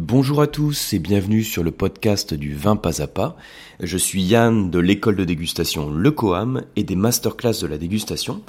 Bonjour 0.00 0.40
à 0.40 0.46
tous 0.46 0.92
et 0.92 1.00
bienvenue 1.00 1.42
sur 1.42 1.64
le 1.64 1.72
podcast 1.72 2.32
du 2.32 2.54
vin 2.54 2.76
pas 2.76 3.02
à 3.02 3.08
pas. 3.08 3.36
Je 3.80 3.98
suis 3.98 4.22
Yann 4.22 4.70
de 4.70 4.78
l'école 4.78 5.16
de 5.16 5.24
dégustation 5.24 5.90
Le 5.90 6.12
Coam 6.12 6.62
et 6.76 6.84
des 6.84 6.94
masterclass 6.94 7.60
de 7.62 7.66
la 7.66 7.78
dégustation. 7.78 8.40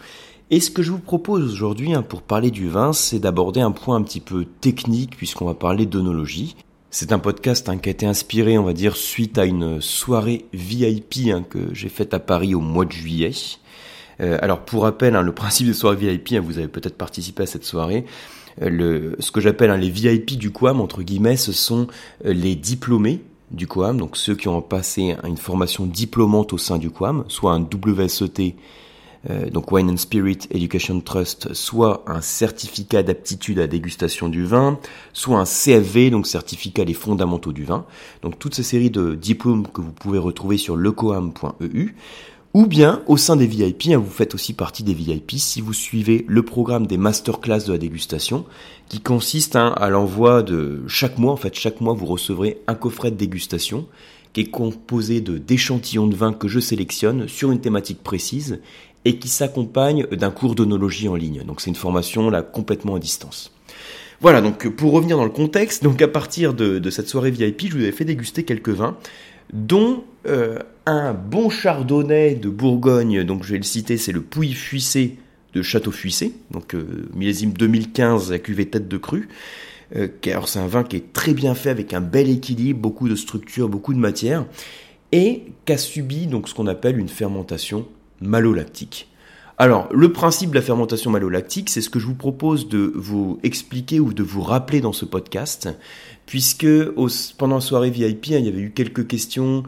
Et 0.51 0.59
ce 0.59 0.69
que 0.69 0.83
je 0.83 0.91
vous 0.91 0.99
propose 0.99 1.51
aujourd'hui 1.51 1.95
hein, 1.95 2.03
pour 2.03 2.21
parler 2.21 2.51
du 2.51 2.69
vin, 2.69 2.93
c'est 2.93 3.17
d'aborder 3.17 3.61
un 3.61 3.71
point 3.71 3.95
un 3.95 4.03
petit 4.03 4.19
peu 4.19 4.45
technique 4.61 5.17
puisqu'on 5.17 5.45
va 5.45 5.55
parler 5.55 5.87
d'onologie. 5.87 6.55
C'est 6.91 7.13
un 7.13 7.19
podcast 7.19 7.67
hein, 7.67 7.79
qui 7.79 7.89
a 7.89 7.93
été 7.93 8.05
inspiré, 8.05 8.59
on 8.59 8.63
va 8.63 8.73
dire, 8.73 8.95
suite 8.95 9.39
à 9.39 9.45
une 9.45 9.81
soirée 9.81 10.45
VIP 10.53 11.31
hein, 11.33 11.43
que 11.49 11.73
j'ai 11.73 11.89
faite 11.89 12.13
à 12.13 12.19
Paris 12.19 12.53
au 12.53 12.61
mois 12.61 12.85
de 12.85 12.91
juillet. 12.91 13.31
Euh, 14.21 14.37
alors 14.43 14.59
pour 14.65 14.83
rappel, 14.83 15.15
le 15.15 15.33
principe 15.33 15.65
des 15.65 15.73
soirées 15.73 15.95
VIP, 15.95 16.35
vous 16.35 16.59
avez 16.59 16.67
peut-être 16.67 16.97
participé 16.97 17.41
à 17.41 17.47
cette 17.47 17.65
soirée, 17.65 18.05
ce 18.61 19.31
que 19.31 19.41
j'appelle 19.41 19.69
hein, 19.69 19.77
les 19.77 19.89
VIP 19.89 20.37
du 20.37 20.51
QAM, 20.51 20.81
entre 20.81 21.01
guillemets, 21.01 21.37
ce 21.37 21.51
sont 21.51 21.87
euh, 22.25 22.33
les 22.33 22.55
diplômés 22.55 23.21
du 23.51 23.67
QAM, 23.67 23.97
donc 23.97 24.17
ceux 24.17 24.35
qui 24.35 24.47
ont 24.47 24.61
passé 24.61 25.15
une 25.23 25.37
formation 25.37 25.85
diplômante 25.85 26.53
au 26.53 26.57
sein 26.57 26.77
du 26.77 26.91
QAM, 26.91 27.23
soit 27.27 27.53
un 27.53 27.61
WSET, 27.61 28.55
euh, 29.29 29.49
donc 29.49 29.71
Wine 29.71 29.89
and 29.89 29.97
Spirit 29.97 30.39
Education 30.51 31.01
Trust, 31.01 31.53
soit 31.53 32.03
un 32.07 32.21
certificat 32.21 33.03
d'aptitude 33.03 33.59
à 33.59 33.67
dégustation 33.67 34.29
du 34.29 34.45
vin, 34.45 34.79
soit 35.13 35.39
un 35.39 35.45
CFV, 35.45 36.09
donc 36.09 36.27
certificat 36.27 36.85
des 36.85 36.93
fondamentaux 36.93 37.51
du 37.51 37.63
vin. 37.63 37.85
Donc 38.21 38.39
toutes 38.39 38.55
ces 38.55 38.63
séries 38.63 38.91
de 38.91 39.15
diplômes 39.15 39.67
que 39.67 39.81
vous 39.81 39.91
pouvez 39.91 40.19
retrouver 40.19 40.57
sur 40.57 40.75
lecoam.eu. 40.75 41.95
Ou 42.55 42.65
bien, 42.65 43.03
au 43.05 43.15
sein 43.15 43.35
des 43.35 43.45
VIP, 43.45 43.89
hein, 43.91 43.97
vous 43.97 44.09
faites 44.09 44.33
aussi 44.33 44.53
partie 44.53 44.83
des 44.83 44.95
VIP 44.95 45.33
si 45.37 45.61
vous 45.61 45.73
suivez 45.73 46.25
le 46.27 46.41
programme 46.41 46.87
des 46.87 46.97
masterclass 46.97 47.65
de 47.67 47.73
la 47.73 47.77
dégustation, 47.77 48.43
qui 48.87 49.01
consiste 49.01 49.55
hein, 49.55 49.73
à 49.77 49.89
l'envoi 49.89 50.41
de 50.41 50.81
chaque 50.87 51.19
mois. 51.19 51.33
En 51.33 51.37
fait, 51.37 51.53
chaque 51.53 51.79
mois, 51.79 51.93
vous 51.93 52.07
recevrez 52.07 52.57
un 52.65 52.73
coffret 52.73 53.11
de 53.11 53.17
dégustation 53.17 53.85
qui 54.33 54.41
est 54.41 54.49
composé 54.49 55.21
d'échantillons 55.21 56.07
de 56.07 56.15
vin 56.15 56.33
que 56.33 56.47
je 56.47 56.59
sélectionne 56.59 57.27
sur 57.27 57.51
une 57.51 57.61
thématique 57.61 58.01
précise 58.01 58.59
et 59.05 59.17
qui 59.17 59.27
s'accompagne 59.27 60.07
d'un 60.07 60.31
cours 60.31 60.55
d'onologie 60.55 61.07
en 61.07 61.15
ligne. 61.15 61.43
Donc 61.45 61.61
c'est 61.61 61.69
une 61.69 61.75
formation 61.75 62.31
là 62.31 62.41
complètement 62.41 62.95
à 62.95 62.99
distance. 62.99 63.51
Voilà, 64.21 64.41
donc 64.41 64.67
pour 64.69 64.91
revenir 64.91 65.17
dans 65.17 65.23
le 65.23 65.29
contexte, 65.29 65.83
donc 65.83 66.01
à 66.01 66.07
partir 66.07 66.53
de, 66.53 66.79
de 66.79 66.89
cette 66.89 67.07
soirée 67.07 67.31
VIP, 67.31 67.67
je 67.69 67.77
vous 67.77 67.83
avais 67.83 67.91
fait 67.91 68.05
déguster 68.05 68.43
quelques 68.43 68.69
vins 68.69 68.97
dont 69.53 70.03
euh, 70.27 70.59
un 70.85 71.13
bon 71.13 71.49
chardonnay 71.49 72.35
de 72.35 72.49
Bourgogne, 72.49 73.23
donc 73.23 73.43
je 73.43 73.51
vais 73.51 73.57
le 73.57 73.63
citer, 73.63 73.97
c'est 73.97 74.11
le 74.11 74.21
Pouilly 74.21 74.53
Fuissé 74.53 75.17
de 75.53 75.61
Château 75.61 75.91
Fuissé, 75.91 76.33
donc 76.51 76.75
euh, 76.75 77.07
millésime 77.15 77.53
2015, 77.53 78.31
la 78.31 78.39
cuvée 78.39 78.67
tête 78.67 78.87
de 78.87 78.97
crue. 78.97 79.29
Euh, 79.95 80.07
alors 80.25 80.47
c'est 80.47 80.59
un 80.59 80.67
vin 80.67 80.83
qui 80.83 80.97
est 80.97 81.13
très 81.13 81.33
bien 81.33 81.55
fait 81.55 81.69
avec 81.69 81.93
un 81.93 82.01
bel 82.01 82.29
équilibre, 82.29 82.79
beaucoup 82.79 83.09
de 83.09 83.15
structure, 83.15 83.69
beaucoup 83.69 83.93
de 83.93 83.99
matière, 83.99 84.45
et 85.11 85.43
qui 85.65 85.73
a 85.73 85.77
subi 85.77 86.27
donc 86.27 86.49
ce 86.49 86.53
qu'on 86.53 86.67
appelle 86.67 86.99
une 86.99 87.09
fermentation 87.09 87.87
malolactique. 88.21 89.09
Alors, 89.61 89.89
le 89.91 90.13
principe 90.13 90.51
de 90.51 90.55
la 90.55 90.61
fermentation 90.61 91.11
malolactique, 91.11 91.69
c'est 91.69 91.81
ce 91.81 91.89
que 91.89 91.99
je 91.99 92.05
vous 92.05 92.15
propose 92.15 92.69
de 92.69 92.93
vous 92.95 93.39
expliquer 93.43 93.99
ou 93.99 94.13
de 94.13 94.23
vous 94.23 94.41
rappeler 94.41 94.79
dans 94.79 94.93
ce 94.93 95.03
podcast, 95.03 95.67
puisque 96.29 96.67
pendant 97.39 97.55
la 97.55 97.61
soirée 97.61 97.89
VIP, 97.89 98.27
hein, 98.27 98.37
il 98.37 98.45
y 98.45 98.49
avait 98.49 98.61
eu 98.61 98.69
quelques 98.69 99.07
questions 99.07 99.63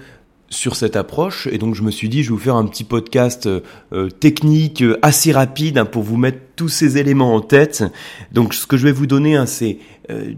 sur 0.52 0.76
cette 0.76 0.95
approche 0.95 1.48
et 1.52 1.58
donc 1.58 1.73
je 1.73 1.81
me 1.81 1.90
suis 1.90 2.08
dit 2.08 2.22
je 2.22 2.30
vais 2.30 2.36
vous 2.36 2.44
faire 2.44 2.56
un 2.56 2.68
petit 2.68 2.84
podcast 2.84 3.48
euh, 3.48 4.09
technique 4.09 4.84
euh, 4.84 5.00
assez 5.02 5.31
rapide 5.31 5.80
hein, 5.80 5.86
pour 5.86 6.03
vous 6.03 6.18
mettre 6.18 6.38
tous 6.56 6.70
ces 6.70 7.00
éléments 7.00 7.34
en 7.34 7.42
tête. 7.42 7.84
Donc 8.31 8.53
ce 8.53 8.68
que 8.68 8.78
je 8.78 8.84
vais 8.84 8.92
vous 8.92 9.08
donner 9.08 9.38
hein, 9.38 9.48
c'est 9.48 9.80
euh, 10.12 10.34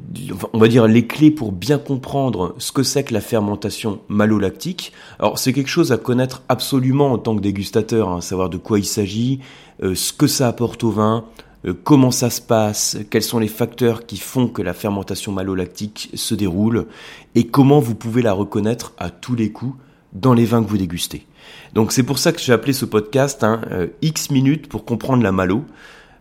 on 0.53 0.59
va 0.59 0.69
dire 0.69 0.87
les 0.87 1.07
clés 1.07 1.31
pour 1.31 1.51
bien 1.51 1.77
comprendre 1.77 2.55
ce 2.57 2.71
que 2.71 2.83
c'est 2.83 3.03
que 3.03 3.13
la 3.13 3.19
fermentation 3.19 3.99
malolactique. 4.07 4.93
Alors 5.19 5.37
c'est 5.37 5.51
quelque 5.51 5.69
chose 5.69 5.91
à 5.91 5.97
connaître 5.97 6.43
absolument 6.47 7.11
en 7.11 7.17
tant 7.17 7.35
que 7.35 7.41
dégustateur, 7.41 8.23
savoir 8.23 8.49
de 8.49 8.57
quoi 8.57 8.79
il 8.79 8.85
s'agit, 8.85 9.39
ce 9.81 10.13
que 10.13 10.27
ça 10.27 10.47
apporte 10.47 10.85
au 10.85 10.91
vin, 10.91 11.25
comment 11.71 12.11
ça 12.11 12.29
se 12.29 12.41
passe, 12.41 12.97
quels 13.09 13.23
sont 13.23 13.39
les 13.39 13.47
facteurs 13.47 14.05
qui 14.05 14.17
font 14.17 14.47
que 14.47 14.61
la 14.61 14.73
fermentation 14.73 15.31
malolactique 15.31 16.09
se 16.13 16.35
déroule? 16.35 16.87
Et 17.35 17.47
comment 17.47 17.79
vous 17.79 17.95
pouvez 17.95 18.21
la 18.21 18.33
reconnaître 18.33 18.93
à 18.97 19.09
tous 19.09 19.35
les 19.35 19.51
coups 19.51 19.75
dans 20.11 20.33
les 20.33 20.45
vins 20.45 20.63
que 20.63 20.69
vous 20.69 20.77
dégustez? 20.77 21.25
Donc 21.73 21.91
c'est 21.91 22.03
pour 22.03 22.19
ça 22.19 22.31
que 22.31 22.39
j'ai 22.39 22.53
appelé 22.53 22.73
ce 22.73 22.85
podcast 22.85 23.43
hein, 23.43 23.61
euh, 23.71 23.87
X 24.01 24.29
minutes 24.29 24.67
pour 24.67 24.85
comprendre 24.85 25.23
la 25.23 25.31
malo. 25.31 25.63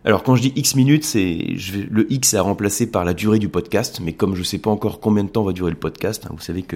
Alors 0.05 0.23
quand 0.23 0.35
je 0.35 0.41
dis 0.41 0.53
X 0.55 0.75
minutes, 0.75 1.05
c'est 1.05 1.37
le 1.89 2.11
X 2.11 2.33
est 2.33 2.39
remplacé 2.39 2.87
par 2.87 3.05
la 3.05 3.13
durée 3.13 3.39
du 3.39 3.47
podcast, 3.47 4.01
mais 4.03 4.11
comme 4.11 4.35
je 4.35 4.39
ne 4.39 4.45
sais 4.45 4.57
pas 4.57 4.69
encore 4.69 4.99
combien 4.99 5.23
de 5.23 5.29
temps 5.29 5.43
va 5.43 5.53
durer 5.53 5.71
le 5.71 5.77
podcast, 5.77 6.25
hein, 6.25 6.33
vous 6.33 6.43
savez 6.43 6.61
que 6.61 6.75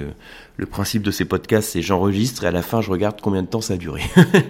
le 0.56 0.66
principe 0.66 1.02
de 1.02 1.12
ces 1.12 1.26
podcasts 1.26 1.72
c'est 1.72 1.82
j'enregistre 1.82 2.46
et 2.46 2.48
à 2.48 2.52
la 2.52 2.62
fin 2.62 2.80
je 2.80 2.90
regarde 2.90 3.20
combien 3.22 3.44
de 3.44 3.48
temps 3.48 3.60
ça 3.60 3.74
a 3.74 3.78
duré. 3.78 4.02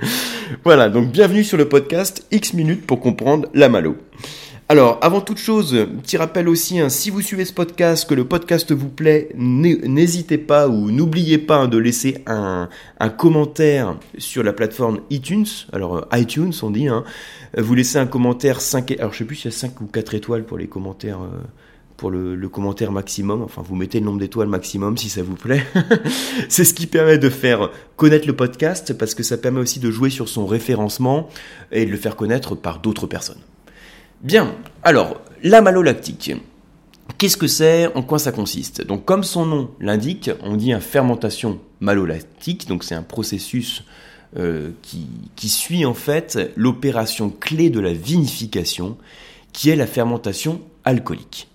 voilà, 0.63 0.89
donc 0.89 1.11
bienvenue 1.11 1.43
sur 1.43 1.57
le 1.57 1.67
podcast 1.67 2.27
X 2.31 2.53
minutes 2.53 2.85
pour 2.85 2.99
comprendre 2.99 3.47
la 3.55 3.67
malo. 3.67 3.97
Alors, 4.69 4.99
avant 5.01 5.21
toute 5.21 5.37
chose, 5.37 5.87
petit 6.03 6.17
rappel 6.17 6.49
aussi, 6.49 6.77
hein, 6.77 6.89
si 6.89 7.09
vous 7.09 7.21
suivez 7.21 7.45
ce 7.45 7.53
podcast, 7.53 8.05
que 8.05 8.13
le 8.13 8.25
podcast 8.25 8.73
vous 8.73 8.89
plaît, 8.89 9.29
n'hésitez 9.33 10.37
pas 10.37 10.67
ou 10.67 10.91
n'oubliez 10.91 11.37
pas 11.37 11.59
hein, 11.59 11.67
de 11.69 11.77
laisser 11.77 12.17
un, 12.27 12.67
commentaire 13.17 13.95
sur 14.17 14.43
la 14.43 14.51
plateforme 14.51 14.99
iTunes. 15.09 15.45
Alors, 15.71 15.95
euh, 15.95 16.17
iTunes, 16.19 16.51
on 16.63 16.71
dit, 16.71 16.89
hein. 16.89 17.05
vous 17.57 17.75
laissez 17.75 17.97
un 17.97 18.07
commentaire 18.07 18.59
5, 18.59 18.91
alors 18.99 19.13
je 19.13 19.19
sais 19.19 19.23
plus 19.23 19.37
s'il 19.37 19.51
y 19.51 19.53
a 19.53 19.57
5 19.57 19.79
ou 19.79 19.85
4 19.85 20.15
étoiles 20.15 20.43
pour 20.43 20.57
les 20.57 20.67
commentaires, 20.67 21.21
euh, 21.21 21.39
pour 21.95 22.11
le, 22.11 22.49
commentaire 22.49 22.91
maximum. 22.91 23.43
Enfin, 23.43 23.61
vous 23.65 23.75
mettez 23.77 24.01
le 24.01 24.05
nombre 24.05 24.19
d'étoiles 24.19 24.49
maximum 24.49 24.97
si 24.97 25.07
ça 25.07 25.23
vous 25.23 25.35
plaît. 25.35 25.63
C'est 26.49 26.65
ce 26.65 26.73
qui 26.73 26.87
permet 26.87 27.17
de 27.17 27.29
faire 27.29 27.71
connaître 27.95 28.27
le 28.27 28.35
podcast 28.35 28.97
parce 28.97 29.15
que 29.15 29.23
ça 29.23 29.37
permet 29.37 29.61
aussi 29.61 29.79
de 29.79 29.91
jouer 29.91 30.09
sur 30.09 30.27
son 30.27 30.45
référencement 30.45 31.29
et 31.71 31.85
de 31.85 31.89
le 31.89 31.97
faire 31.97 32.17
connaître 32.17 32.53
par 32.53 32.79
d'autres 32.79 33.07
personnes. 33.07 33.39
Bien, 34.21 34.55
alors, 34.83 35.21
la 35.43 35.61
malolactique. 35.61 36.31
Qu'est-ce 37.17 37.37
que 37.37 37.47
c'est? 37.47 37.93
En 37.95 38.01
quoi 38.01 38.17
ça 38.17 38.31
consiste? 38.31 38.85
Donc, 38.85 39.05
comme 39.05 39.23
son 39.23 39.45
nom 39.45 39.71
l'indique, 39.79 40.31
on 40.41 40.55
dit 40.55 40.73
un 40.73 40.79
fermentation 40.79 41.59
malolactique, 41.79 42.67
donc 42.67 42.83
c'est 42.83 42.95
un 42.95 43.03
processus 43.03 43.83
euh, 44.35 44.71
qui, 44.81 45.07
qui, 45.35 45.49
suit 45.49 45.85
en 45.85 45.93
fait 45.93 46.51
l'opération 46.55 47.29
clé 47.29 47.69
de 47.69 47.79
la 47.79 47.93
vinification, 47.93 48.97
qui 49.53 49.69
est 49.69 49.75
la 49.75 49.87
fermentation 49.87 50.61
alcoolique. 50.83 51.47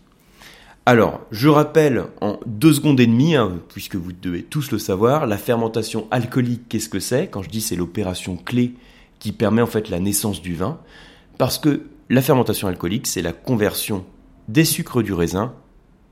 Alors, 0.87 1.21
je 1.31 1.49
rappelle 1.49 2.05
en 2.21 2.39
deux 2.47 2.73
secondes 2.73 3.01
et 3.01 3.07
demie, 3.07 3.37
hein, 3.37 3.59
puisque 3.69 3.97
vous 3.97 4.13
devez 4.13 4.43
tous 4.43 4.71
le 4.71 4.79
savoir, 4.79 5.27
la 5.27 5.37
fermentation 5.37 6.07
alcoolique, 6.11 6.69
qu'est-ce 6.69 6.89
que 6.89 7.01
c'est? 7.01 7.27
Quand 7.27 7.43
je 7.43 7.51
dis 7.51 7.61
c'est 7.61 7.77
l'opération 7.77 8.37
clé 8.37 8.75
qui 9.19 9.33
permet 9.33 9.63
en 9.63 9.67
fait 9.67 9.91
la 9.91 10.01
naissance 10.01 10.43
du 10.43 10.55
vin, 10.55 10.79
parce 11.39 11.59
que 11.59 11.83
la 12.13 12.21
fermentation 12.21 12.69
alcoolique, 12.69 13.07
c'est 13.07 13.23
la 13.23 13.33
conversion 13.33 14.05
des 14.47 14.67
sucres 14.67 15.03
du 15.03 15.15
raisin 15.15 15.55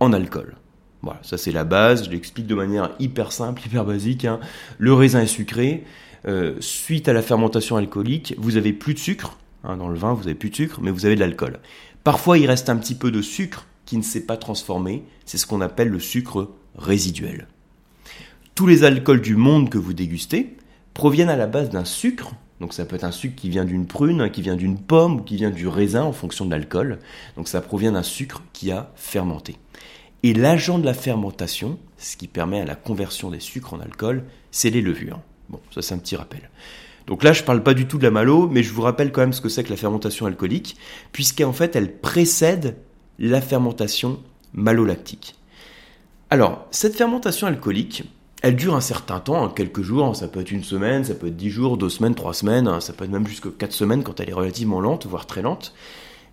en 0.00 0.15
alcool. 0.15 0.56
Voilà, 1.03 1.21
ça 1.22 1.37
c'est 1.37 1.53
la 1.53 1.65
base, 1.65 2.06
je 2.06 2.11
l'explique 2.11 2.47
de 2.47 2.55
manière 2.55 2.93
hyper 2.99 3.33
simple, 3.33 3.61
hyper 3.66 3.84
basique. 3.84 4.25
Hein. 4.25 4.41
Le 4.78 4.94
raisin 4.94 5.21
est 5.21 5.27
sucré. 5.27 5.84
Euh, 6.27 6.56
suite 6.60 7.06
à 7.09 7.12
la 7.12 7.21
fermentation 7.21 7.77
alcoolique, 7.77 8.34
vous 8.39 8.56
avez 8.56 8.72
plus 8.72 8.94
de 8.94 8.99
sucre. 8.99 9.37
Hein, 9.62 9.77
dans 9.77 9.89
le 9.89 9.99
vin, 9.99 10.15
vous 10.15 10.22
avez 10.22 10.34
plus 10.34 10.49
de 10.49 10.55
sucre, 10.55 10.81
mais 10.81 10.91
vous 10.91 11.05
avez 11.05 11.16
de 11.16 11.21
l'alcool. 11.21 11.59
Parfois, 12.03 12.39
il 12.39 12.47
reste 12.47 12.71
un 12.71 12.77
petit 12.77 12.94
peu 12.94 13.10
de 13.10 13.21
sucre 13.21 13.66
qui 13.84 13.99
ne 13.99 14.03
s'est 14.03 14.25
pas 14.25 14.39
transformé. 14.39 15.05
C'est 15.27 15.37
ce 15.37 15.47
qu'on 15.47 15.60
appelle 15.60 15.89
le 15.89 16.00
sucre 16.00 16.49
résiduel. 16.78 17.47
Tous 18.55 18.66
les 18.66 18.84
alcools 18.84 19.21
du 19.21 19.37
monde 19.37 19.69
que 19.69 19.77
vous 19.77 19.93
dégustez 19.93 20.56
proviennent 20.94 21.28
à 21.28 21.37
la 21.37 21.47
base 21.47 21.69
d'un 21.69 21.84
sucre 21.84 22.33
donc 22.60 22.75
ça 22.75 22.84
peut 22.84 22.97
être 22.97 23.04
un 23.04 23.10
sucre 23.10 23.34
qui 23.37 23.48
vient 23.48 23.65
d'une 23.65 23.87
prune, 23.87 24.31
qui 24.31 24.43
vient 24.43 24.56
d'une 24.56 24.78
pomme 24.78 25.16
ou 25.16 25.22
qui 25.22 25.37
vient 25.37 25.50
du 25.50 25.66
raisin 25.66 26.03
en 26.03 26.12
fonction 26.12 26.44
de 26.44 26.50
l'alcool. 26.50 26.98
Donc 27.37 27.48
ça 27.48 27.62
provient 27.62 27.93
d'un 27.93 28.03
sucre 28.03 28.43
qui 28.53 28.71
a 28.71 28.93
fermenté. 28.97 29.56
Et 30.22 30.34
l'agent 30.34 30.78
de 30.78 30.84
la 30.84 30.93
fermentation, 30.93 31.78
ce 31.97 32.18
qui 32.18 32.28
permet 32.28 32.60
à 32.60 32.66
la 32.66 32.74
conversion 32.74 33.30
des 33.30 33.41
sucres 33.41 33.72
en 33.72 33.80
alcool, 33.80 34.24
c'est 34.51 34.68
les 34.68 34.83
levures. 34.83 35.21
Bon, 35.48 35.60
ça 35.74 35.80
c'est 35.80 35.95
un 35.95 35.98
petit 35.98 36.16
rappel. 36.16 36.51
Donc 37.07 37.24
là, 37.24 37.33
je 37.33 37.41
ne 37.41 37.47
parle 37.47 37.62
pas 37.62 37.74
du 37.74 37.86
tout 37.86 37.97
de 37.97 38.04
la 38.04 38.10
malo, 38.10 38.47
mais 38.47 38.63
je 38.63 38.72
vous 38.72 38.83
rappelle 38.83 39.10
quand 39.10 39.22
même 39.22 39.33
ce 39.33 39.41
que 39.41 39.48
c'est 39.48 39.65
que 39.65 39.71
la 39.71 39.77
fermentation 39.77 40.27
alcoolique, 40.27 40.77
puisqu'en 41.13 41.53
fait, 41.53 41.74
elle 41.74 41.97
précède 41.97 42.77
la 43.18 43.41
fermentation 43.41 44.21
malolactique. 44.53 45.34
Alors, 46.28 46.66
cette 46.71 46.95
fermentation 46.95 47.47
alcoolique, 47.47 48.04
elle 48.42 48.57
dure 48.57 48.75
un 48.75 48.81
certain 48.81 49.21
temps, 49.21 49.48
quelques 49.48 49.83
jours, 49.83 50.16
ça 50.16 50.28
peut 50.28 50.41
être 50.41 50.51
une 50.51 50.65
semaine, 50.65 51.04
ça 51.04 51.15
peut 51.15 51.27
être 51.27 51.37
dix 51.37 51.51
jours, 51.51 51.77
deux 51.77 51.91
semaines, 51.91 52.15
trois 52.15 52.33
semaines, 52.33 52.69
hein, 52.69 52.81
ça 52.81 52.92
peut 52.92 53.04
être 53.04 53.10
même 53.10 53.27
jusqu'à 53.27 53.51
quatre 53.51 53.72
semaines 53.72 54.03
quand 54.03 54.19
elle 54.21 54.31
est 54.31 54.34
relativement 54.34 54.81
lente, 54.81 55.07
voire 55.07 55.27
très 55.27 55.42
lente. 55.42 55.75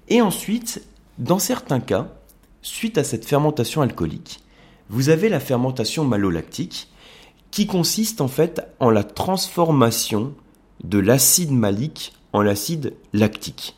Et 0.07 0.21
ensuite, 0.21 0.83
dans 1.17 1.39
certains 1.39 1.81
cas, 1.81 2.07
suite 2.61 2.97
à 2.97 3.03
cette 3.03 3.25
fermentation 3.25 3.81
alcoolique, 3.81 4.39
vous 4.89 5.09
avez 5.09 5.27
la 5.27 5.41
fermentation 5.41 6.05
malolactique, 6.05 6.89
qui 7.51 7.67
consiste 7.67 8.21
en 8.21 8.27
fait 8.27 8.61
en 8.79 8.89
la 8.89 9.03
transformation 9.03 10.33
de 10.83 10.99
l'acide 10.99 11.51
malique 11.51 12.13
en 12.33 12.41
l'acide 12.41 12.93
lactique. 13.13 13.75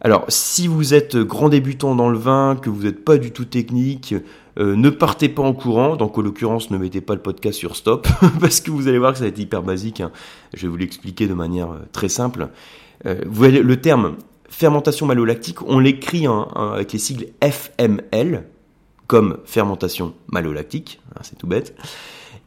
Alors, 0.00 0.24
si 0.28 0.66
vous 0.66 0.92
êtes 0.92 1.16
grand 1.16 1.48
débutant 1.48 1.94
dans 1.94 2.10
le 2.10 2.18
vin, 2.18 2.56
que 2.60 2.68
vous 2.68 2.82
n'êtes 2.82 3.04
pas 3.04 3.16
du 3.16 3.32
tout 3.32 3.44
technique, 3.44 4.14
Euh, 4.58 4.74
ne 4.74 4.88
partez 4.88 5.28
pas 5.28 5.42
en 5.42 5.52
courant, 5.52 5.96
donc 5.96 6.16
en 6.16 6.22
l'occurrence 6.22 6.70
ne 6.70 6.78
mettez 6.78 7.00
pas 7.00 7.14
le 7.14 7.20
podcast 7.20 7.58
sur 7.58 7.76
stop, 7.76 8.08
parce 8.40 8.60
que 8.60 8.70
vous 8.70 8.88
allez 8.88 8.98
voir 8.98 9.12
que 9.12 9.18
ça 9.18 9.24
va 9.24 9.28
être 9.28 9.38
hyper 9.38 9.62
basique. 9.62 10.00
Hein. 10.00 10.12
Je 10.54 10.62
vais 10.62 10.68
vous 10.68 10.76
l'expliquer 10.76 11.26
de 11.26 11.34
manière 11.34 11.72
euh, 11.72 11.78
très 11.92 12.08
simple. 12.08 12.48
Euh, 13.04 13.20
le 13.24 13.76
terme 13.80 14.16
fermentation 14.48 15.06
malolactique, 15.06 15.62
on 15.62 15.78
l'écrit 15.78 16.26
avec 16.26 16.92
les 16.92 16.98
sigles 16.98 17.26
FML, 17.42 18.44
comme 19.06 19.38
fermentation 19.44 20.14
malolactique, 20.28 21.00
hein, 21.14 21.20
c'est 21.22 21.36
tout 21.36 21.46
bête. 21.46 21.74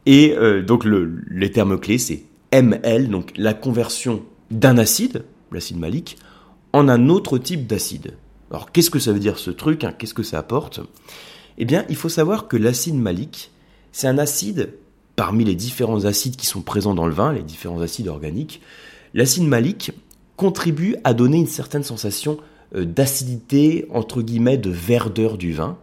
Et 0.06 0.34
donc 0.66 0.84
le, 0.84 1.20
les 1.28 1.52
termes 1.52 1.78
clés, 1.78 1.98
c'est 1.98 2.24
ML, 2.52 3.10
donc 3.10 3.32
la 3.36 3.52
conversion 3.52 4.22
d'un 4.50 4.78
acide, 4.78 5.24
l'acide 5.52 5.78
malique, 5.78 6.16
en 6.72 6.88
un 6.88 7.08
autre 7.08 7.38
type 7.38 7.66
d'acide. 7.66 8.14
Alors 8.50 8.72
qu'est-ce 8.72 8.90
que 8.90 8.98
ça 8.98 9.12
veut 9.12 9.20
dire 9.20 9.38
ce 9.38 9.50
truc 9.50 9.84
hein? 9.84 9.92
Qu'est-ce 9.96 10.14
que 10.14 10.22
ça 10.22 10.38
apporte? 10.38 10.80
Eh 11.62 11.66
bien, 11.66 11.84
il 11.90 11.96
faut 11.96 12.08
savoir 12.08 12.48
que 12.48 12.56
l'acide 12.56 12.94
malique, 12.94 13.50
c'est 13.92 14.06
un 14.06 14.16
acide, 14.16 14.72
parmi 15.14 15.44
les 15.44 15.54
différents 15.54 16.06
acides 16.06 16.36
qui 16.36 16.46
sont 16.46 16.62
présents 16.62 16.94
dans 16.94 17.06
le 17.06 17.12
vin, 17.12 17.34
les 17.34 17.42
différents 17.42 17.82
acides 17.82 18.08
organiques, 18.08 18.62
l'acide 19.12 19.46
malique 19.46 19.92
contribue 20.38 20.96
à 21.04 21.12
donner 21.12 21.36
une 21.36 21.46
certaine 21.46 21.82
sensation 21.82 22.38
euh, 22.74 22.86
d'acidité, 22.86 23.86
entre 23.90 24.22
guillemets, 24.22 24.56
de 24.56 24.70
verdeur 24.70 25.36
du 25.36 25.52
vin. 25.52 25.76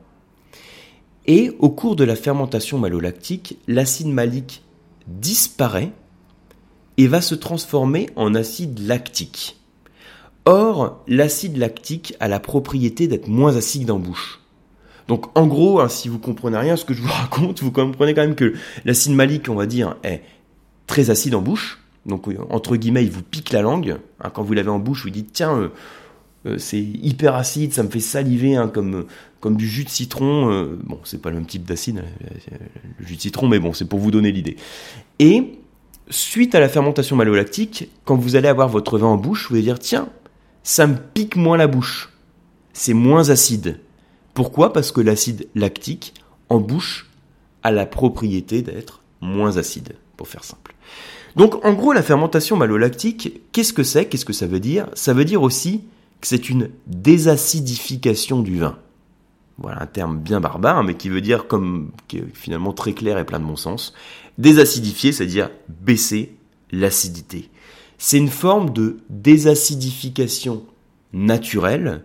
Et 1.28 1.52
au 1.60 1.70
cours 1.70 1.96
de 1.96 2.04
la 2.04 2.16
fermentation 2.16 2.80
malolactique, 2.80 3.60
l'acide 3.68 4.08
malique 4.08 4.64
disparaît 5.06 5.92
et 6.98 7.06
va 7.06 7.22
se 7.22 7.36
transformer 7.36 8.10
en 8.16 8.34
acide 8.34 8.80
lactique. 8.80 9.58
Or, 10.46 11.04
l'acide 11.08 11.56
lactique 11.56 12.16
a 12.20 12.28
la 12.28 12.40
propriété 12.40 13.08
d'être 13.08 13.28
moins 13.28 13.56
acide 13.56 13.92
en 13.92 14.00
bouche. 14.00 14.40
Donc 15.08 15.38
en 15.38 15.48
gros, 15.48 15.80
hein, 15.80 15.90
si 15.90 16.10
vous 16.10 16.20
comprenez 16.20 16.58
rien 16.58 16.74
à 16.74 16.78
ce 16.78 16.86
que 16.86 16.94
je 16.94 17.02
vous 17.02 17.08
raconte, 17.12 17.62
vous 17.62 17.72
comprenez 17.72 18.14
quand 18.14 18.22
même 18.22 18.36
que 18.36 18.54
l'acide 18.86 19.14
malique, 19.14 19.50
on 19.50 19.56
va 19.56 19.66
dire, 19.66 19.96
est 20.04 20.22
très 20.86 21.10
acide 21.10 21.36
en 21.36 21.42
bouche. 21.42 21.80
Donc 22.06 22.28
euh, 22.28 22.38
entre 22.50 22.76
guillemets, 22.76 23.04
il 23.04 23.12
vous 23.12 23.24
pique 23.24 23.52
la 23.52 23.62
langue. 23.62 23.98
Hein, 24.22 24.32
quand 24.34 24.44
vous 24.44 24.54
l'avez 24.54 24.70
en 24.70 24.80
bouche, 24.80 25.04
vous 25.04 25.10
dites 25.10 25.32
tiens, 25.34 25.58
euh, 25.58 25.70
euh, 26.46 26.58
c'est 26.58 26.80
hyper 26.80 27.36
acide, 27.36 27.74
ça 27.74 27.84
me 27.84 27.90
fait 27.90 28.00
saliver 28.00 28.56
hein, 28.56 28.70
comme 28.74 29.06
comme 29.40 29.56
du 29.56 29.68
jus 29.68 29.84
de 29.84 29.90
citron. 29.90 30.78
bon, 30.84 31.00
c'est 31.04 31.22
pas 31.22 31.30
le 31.30 31.36
même 31.36 31.46
type 31.46 31.64
d'acide, 31.64 32.04
le 32.98 33.06
jus 33.06 33.18
de 33.18 33.22
citron, 33.22 33.48
mais 33.48 33.60
bon, 33.60 33.72
c'est 33.72 33.86
pour 33.86 34.00
vous 34.00 34.10
donner 34.10 34.32
l'idée. 34.32 34.58
Et 35.20 35.60
suite 36.10 36.56
à 36.56 36.60
la 36.60 36.70
fermentation 36.70 37.16
malolactique, 37.16 37.90
quand 38.04 38.16
vous 38.16 38.36
allez 38.36 38.48
avoir 38.48 38.68
votre 38.68 38.98
vin 38.98 39.08
en 39.08 39.18
bouche, 39.18 39.50
vous 39.50 39.56
allez 39.56 39.64
dire 39.64 39.78
tiens, 39.78 40.10
ça 40.64 40.88
me 40.88 40.96
pique 41.14 41.36
moins 41.36 41.56
la 41.56 41.68
bouche. 41.68 42.10
C'est 42.74 42.94
moins 42.94 43.30
acide. 43.30 43.80
Pourquoi 44.38 44.72
Parce 44.72 44.92
que 44.92 45.02
l'acide 45.02 45.48
lactique 45.56 46.14
en 46.50 46.60
bouche 46.60 47.10
a 47.64 47.72
la 47.72 47.88
propriété 47.88 48.62
d'être 48.62 49.02
moins 49.20 49.58
acide, 49.58 49.96
pour 50.16 50.28
faire 50.28 50.44
simple. 50.44 50.76
Donc 51.36 51.66
en 51.66 51.74
gros, 51.74 51.92
la 51.92 52.04
fermentation 52.04 52.56
malolactique, 52.56 53.42
qu'est-ce 53.52 53.74
que 53.74 53.82
c'est? 53.82 54.06
Qu'est-ce 54.06 54.26
que 54.26 54.34
ça 54.34 54.46
veut 54.46 54.60
dire? 54.60 54.90
Ça 54.94 55.16
veut 55.16 55.26
dire 55.26 55.42
aussi 55.42 55.86
que 56.22 56.28
c'est 56.28 56.52
une 56.52 56.70
désacidification 56.86 58.44
du 58.44 58.60
vin. 58.60 58.78
Voilà 59.58 59.82
un 59.82 59.88
terme 59.88 60.20
bien 60.20 60.40
barbare, 60.40 60.84
mais 60.84 60.94
qui 60.94 61.10
veut 61.10 61.22
dire 61.22 61.48
comme 61.48 61.90
qui 62.08 62.18
est 62.18 62.26
finalement 62.36 62.74
très 62.74 62.94
clair 62.94 63.18
et 63.18 63.26
plein 63.26 63.40
de 63.40 63.46
bon 63.46 63.56
sens. 63.56 63.96
Désacidifier, 64.38 65.14
c'est-à-dire 65.14 65.50
baisser 65.68 66.36
l'acidité. 66.72 67.50
C'est 67.98 68.20
une 68.20 68.30
forme 68.30 68.70
de 68.70 68.98
désacidification 69.10 70.64
naturelle, 71.12 72.04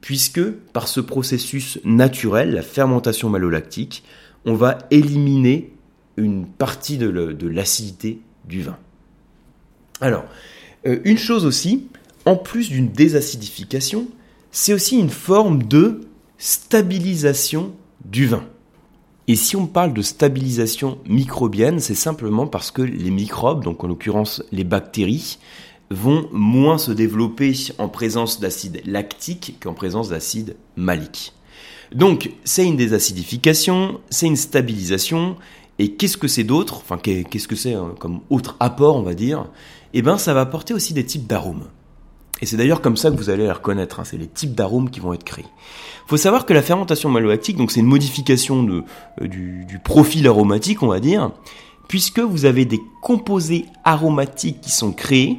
puisque 0.00 0.42
par 0.50 0.88
ce 0.88 1.00
processus 1.00 1.78
naturel, 1.84 2.52
la 2.52 2.62
fermentation 2.62 3.28
malolactique, 3.28 4.02
on 4.44 4.54
va 4.54 4.78
éliminer 4.90 5.72
une 6.16 6.46
partie 6.46 6.98
de 6.98 7.46
l'acidité 7.46 8.20
du 8.46 8.62
vin. 8.62 8.78
Alors, 10.00 10.24
euh, 10.86 10.98
une 11.04 11.18
chose 11.18 11.44
aussi, 11.44 11.88
en 12.24 12.36
plus 12.36 12.70
d'une 12.70 12.90
désacidification, 12.90 14.08
c'est 14.50 14.72
aussi 14.72 14.98
une 14.98 15.10
forme 15.10 15.62
de 15.64 16.00
stabilisation 16.38 17.72
du 18.04 18.26
vin. 18.26 18.44
Et 19.28 19.36
si 19.36 19.54
on 19.54 19.66
parle 19.66 19.92
de 19.94 20.02
stabilisation 20.02 20.98
microbienne, 21.06 21.78
c'est 21.78 21.94
simplement 21.94 22.46
parce 22.46 22.70
que 22.70 22.82
les 22.82 23.10
microbes, 23.10 23.62
donc 23.62 23.84
en 23.84 23.88
l'occurrence 23.88 24.42
les 24.50 24.64
bactéries, 24.64 25.38
vont 25.90 26.28
moins 26.32 26.78
se 26.78 26.92
développer 26.92 27.52
en 27.78 27.88
présence 27.88 28.40
d'acide 28.40 28.80
lactique 28.84 29.56
qu'en 29.60 29.74
présence 29.74 30.08
d'acide 30.08 30.56
malique. 30.76 31.32
Donc 31.94 32.30
c'est 32.44 32.64
une 32.64 32.76
désacidification, 32.76 34.00
c'est 34.10 34.26
une 34.26 34.36
stabilisation, 34.36 35.36
et 35.78 35.94
qu'est-ce 35.94 36.16
que 36.16 36.28
c'est 36.28 36.44
d'autre 36.44 36.76
Enfin 36.76 36.98
qu'est-ce 36.98 37.48
que 37.48 37.56
c'est 37.56 37.74
hein, 37.74 37.94
comme 37.98 38.20
autre 38.30 38.56
apport 38.60 38.96
on 38.96 39.02
va 39.02 39.14
dire? 39.14 39.46
Eh 39.92 40.02
bien 40.02 40.16
ça 40.16 40.32
va 40.34 40.42
apporter 40.42 40.74
aussi 40.74 40.94
des 40.94 41.04
types 41.04 41.26
d'arômes. 41.26 41.64
Et 42.42 42.46
c'est 42.46 42.56
d'ailleurs 42.56 42.80
comme 42.80 42.96
ça 42.96 43.10
que 43.10 43.16
vous 43.16 43.28
allez 43.28 43.44
les 43.44 43.52
reconnaître, 43.52 44.00
hein, 44.00 44.04
c'est 44.04 44.16
les 44.16 44.26
types 44.26 44.54
d'arômes 44.54 44.90
qui 44.90 45.00
vont 45.00 45.12
être 45.12 45.24
créés. 45.24 45.46
Il 46.06 46.08
faut 46.08 46.16
savoir 46.16 46.46
que 46.46 46.52
la 46.52 46.62
fermentation 46.62 47.10
malolactique, 47.10 47.56
donc 47.56 47.70
c'est 47.70 47.80
une 47.80 47.86
modification 47.86 48.66
euh, 49.20 49.26
du, 49.26 49.78
profil 49.84 50.26
aromatique, 50.26 50.82
on 50.82 50.88
va 50.88 51.00
dire, 51.00 51.32
puisque 51.88 52.20
vous 52.20 52.46
avez 52.46 52.64
des 52.64 52.80
composés 53.02 53.66
aromatiques 53.84 54.60
qui 54.60 54.70
sont 54.70 54.92
créés 54.92 55.38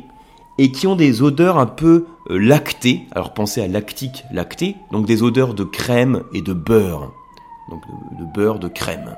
et 0.61 0.71
qui 0.71 0.85
ont 0.85 0.95
des 0.95 1.23
odeurs 1.23 1.57
un 1.57 1.65
peu 1.65 2.05
euh, 2.29 2.37
lactées. 2.37 3.07
Alors 3.13 3.33
pensez 3.33 3.61
à 3.61 3.67
lactique, 3.67 4.25
lacté, 4.31 4.75
donc 4.91 5.07
des 5.07 5.23
odeurs 5.23 5.55
de 5.55 5.63
crème 5.63 6.21
et 6.35 6.41
de 6.43 6.53
beurre. 6.53 7.11
Donc 7.71 7.81
de, 8.19 8.25
beurre, 8.31 8.59
de 8.59 8.67
crème. 8.67 9.17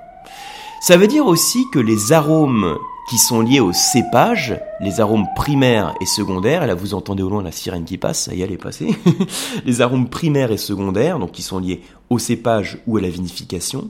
Ça 0.79 0.95
veut 0.95 1.07
dire 1.07 1.25
aussi 1.25 1.65
que 1.69 1.79
les 1.79 2.13
arômes 2.13 2.77
qui 3.09 3.17
sont 3.17 3.41
liés 3.41 3.59
au 3.59 3.73
cépage, 3.73 4.57
les 4.79 5.01
arômes 5.01 5.27
primaires 5.35 5.93
et 5.99 6.05
secondaires, 6.05 6.63
et 6.63 6.67
là 6.67 6.75
vous 6.75 6.93
entendez 6.93 7.23
au 7.23 7.29
loin 7.29 7.43
la 7.43 7.51
sirène 7.51 7.83
qui 7.83 7.97
passe, 7.97 8.23
ça 8.23 8.33
y 8.33 8.39
est, 8.39 8.45
elle 8.45 8.53
est 8.53 8.57
passée, 8.57 8.95
les 9.65 9.81
arômes 9.81 10.07
primaires 10.07 10.53
et 10.53 10.57
secondaires, 10.57 11.19
donc 11.19 11.31
qui 11.33 11.41
sont 11.41 11.59
liés 11.59 11.81
au 12.09 12.19
cépage 12.19 12.81
ou 12.87 12.95
à 12.95 13.01
la 13.01 13.09
vinification, 13.09 13.89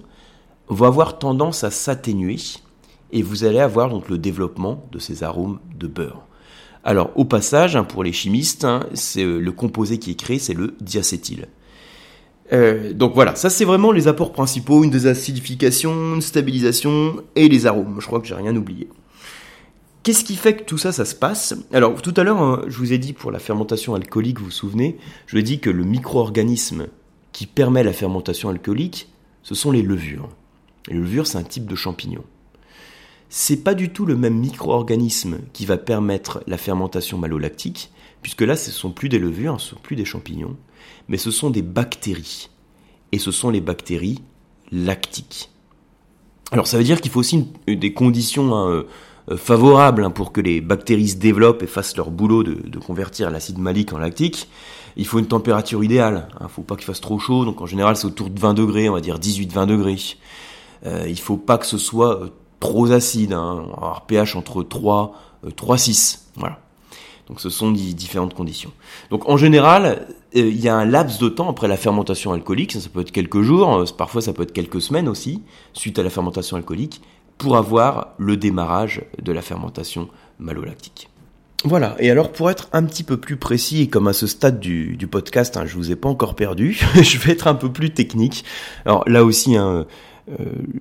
vont 0.70 0.88
avoir 0.88 1.20
tendance 1.20 1.64
à 1.64 1.70
s'atténuer, 1.70 2.38
et 3.12 3.22
vous 3.22 3.44
allez 3.44 3.60
avoir 3.60 3.90
donc 3.90 4.10
le 4.10 4.18
développement 4.18 4.84
de 4.92 4.98
ces 4.98 5.22
arômes 5.22 5.60
de 5.78 5.86
beurre. 5.86 6.26
Alors 6.84 7.12
au 7.16 7.26
passage, 7.26 7.76
hein, 7.76 7.84
pour 7.84 8.04
les 8.04 8.12
chimistes, 8.12 8.66
hein, 8.66 8.86
c'est 8.94 9.24
euh, 9.24 9.40
le 9.40 9.52
composé 9.52 10.00
qui 10.00 10.12
est 10.12 10.16
créé, 10.16 10.40
c'est 10.40 10.54
le 10.54 10.76
diacétyl. 10.82 11.48
Euh, 12.52 12.94
donc 12.94 13.14
voilà, 13.14 13.36
ça 13.36 13.50
c'est 13.50 13.66
vraiment 13.66 13.92
les 13.92 14.08
apports 14.08 14.34
principaux, 14.34 14.84
une 14.84 14.90
désacidification, 14.90 16.16
une 16.16 16.22
stabilisation 16.22 17.24
et 17.36 17.48
les 17.48 17.66
arômes. 17.66 17.98
Je 18.00 18.06
crois 18.06 18.20
que 18.20 18.28
j'ai 18.28 18.36
rien 18.36 18.56
oublié. 18.56 18.90
Qu'est-ce 20.04 20.26
qui 20.26 20.36
fait 20.36 20.58
que 20.58 20.64
tout 20.64 20.78
ça, 20.78 20.92
ça 20.92 21.06
se 21.06 21.16
passe? 21.16 21.56
Alors, 21.72 22.02
tout 22.02 22.14
à 22.18 22.24
l'heure, 22.24 22.42
hein, 22.42 22.64
je 22.68 22.78
vous 22.78 22.92
ai 22.92 22.98
dit 22.98 23.14
pour 23.14 23.32
la 23.32 23.40
fermentation 23.40 23.96
alcoolique, 23.96 24.40
vous 24.40 24.46
vous 24.46 24.52
souvenez, 24.52 24.98
je 25.28 25.38
vous 25.38 25.40
ai 25.40 25.44
dit 25.44 25.60
que 25.60 25.70
le 25.70 25.86
micro-organisme 25.86 26.88
qui 27.32 27.48
permet 27.48 27.84
la 27.84 27.94
fermentation 27.94 28.50
alcoolique, 28.50 29.08
ce 29.44 29.56
sont 29.56 29.72
les 29.72 29.82
levures. 29.82 30.28
Les 30.90 30.96
levures, 30.96 31.26
c'est 31.26 31.38
un 31.38 31.44
type 31.44 31.68
de 31.68 31.76
champignon. 31.76 32.26
C'est 33.30 33.64
pas 33.64 33.74
du 33.74 33.90
tout 33.90 34.06
le 34.06 34.16
même 34.16 34.38
micro-organisme 34.38 35.40
qui 35.54 35.66
va 35.66 35.78
permettre 35.78 36.44
la 36.48 36.58
fermentation 36.58 37.18
malolactique, 37.18 37.92
puisque 38.22 38.42
là, 38.42 38.56
ce 38.56 38.70
ne 38.70 38.74
sont 38.74 38.92
plus 38.92 39.10
des 39.10 39.20
levures, 39.20 39.60
ce 39.60 39.68
ne 39.68 39.70
sont 39.72 39.82
plus 39.82 39.96
des 39.96 40.06
champignons, 40.06 40.56
mais 41.08 41.18
ce 41.18 41.32
sont 41.32 41.50
des 41.50 41.62
bactéries. 41.62 42.50
Et 43.12 43.20
ce 43.20 43.32
sont 43.32 43.50
les 43.50 43.62
bactéries 43.62 44.22
lactiques. 44.72 45.50
Alors, 46.52 46.68
ça 46.68 46.78
veut 46.78 46.84
dire 46.84 47.02
qu'il 47.02 47.12
faut 47.12 47.20
aussi 47.20 47.48
des 47.68 47.94
conditions 47.94 48.56
hein, 48.56 48.70
euh, 48.70 48.84
euh, 49.32 49.38
favorable 49.38 50.04
hein, 50.04 50.10
pour 50.10 50.34
que 50.34 50.42
les 50.42 50.60
bactéries 50.60 51.10
se 51.10 51.16
développent 51.16 51.64
et 51.64 51.68
fassent 51.68 51.96
leur 51.96 52.12
boulot 52.12 52.44
de, 52.44 52.80
convertir 52.80 53.32
l'acide 53.32 53.58
malique 53.58 53.94
en 53.94 53.98
lactique, 53.98 54.50
il 54.98 55.06
faut 55.06 55.20
une 55.20 55.28
température 55.28 55.82
idéale. 55.82 56.28
Il 56.32 56.36
hein. 56.36 56.40
ne 56.44 56.48
faut 56.50 56.62
pas 56.62 56.76
qu'il 56.76 56.86
fasse 56.86 57.00
trop 57.00 57.20
chaud, 57.20 57.46
donc 57.46 57.62
en 57.62 57.66
général 57.66 57.96
c'est 57.96 58.06
autour 58.06 58.30
de 58.30 58.38
20 58.38 58.54
degrés, 58.54 58.90
on 58.90 58.94
va 58.94 59.02
dire 59.02 59.20
18-20 59.20 59.66
degrés. 59.66 59.98
Euh, 60.86 61.06
il 61.08 61.20
faut 61.20 61.38
pas 61.38 61.58
que 61.58 61.66
ce 61.66 61.78
soit 61.78 62.22
euh, 62.22 62.30
trop 62.64 62.92
acide, 62.94 63.34
hein, 63.34 63.66
avoir 63.76 64.06
pH 64.06 64.38
entre 64.38 64.64
3, 64.64 65.14
3, 65.58 65.78
6. 65.78 66.30
Voilà. 66.38 66.60
Donc 67.28 67.42
ce 67.42 67.50
sont 67.50 67.72
différentes 67.72 68.34
conditions. 68.34 68.72
Donc 69.10 69.28
en 69.28 69.36
général, 69.36 70.08
il 70.34 70.60
y 70.60 70.70
a 70.70 70.76
un 70.76 70.86
laps 70.86 71.20
de 71.20 71.28
temps 71.28 71.50
après 71.50 71.68
la 71.68 71.76
fermentation 71.76 72.32
alcoolique, 72.32 72.72
ça 72.72 72.90
peut 72.90 73.02
être 73.02 73.12
quelques 73.12 73.42
jours, 73.42 73.84
parfois 73.98 74.22
ça 74.22 74.32
peut 74.32 74.44
être 74.44 74.54
quelques 74.54 74.82
semaines 74.82 75.10
aussi, 75.10 75.42
suite 75.74 76.00
à 76.00 76.04
la 76.04 76.10
fermentation 76.10 76.56
alcoolique, 76.56 77.02
pour 77.38 77.58
avoir 77.58 78.14
le 78.18 78.38
démarrage 78.38 79.04
de 79.22 79.32
la 79.34 79.42
fermentation 79.42 80.08
malolactique. 80.40 81.10
Voilà, 81.66 81.96
et 82.00 82.12
alors 82.12 82.32
pour 82.32 82.50
être 82.50 82.70
un 82.74 82.84
petit 82.84 83.04
peu 83.04 83.18
plus 83.18 83.38
précis, 83.38 83.90
comme 83.90 84.08
à 84.08 84.14
ce 84.14 84.28
stade 84.28 84.60
du, 84.60 85.08
podcast, 85.10 85.58
hein, 85.58 85.66
je 85.66 85.76
vous 85.76 85.92
ai 85.92 85.96
pas 85.96 86.10
encore 86.10 86.36
perdu, 86.36 86.80
je 86.96 87.18
vais 87.18 87.34
être 87.34 87.48
un 87.48 87.56
peu 87.56 87.72
plus 87.72 87.92
technique. 87.92 88.46
Alors 88.86 89.08
là 89.08 89.24
aussi, 89.24 89.56
hein, 89.56 89.68
euh, 89.68 89.84